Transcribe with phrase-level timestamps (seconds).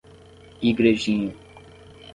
[0.69, 1.31] Igrejinha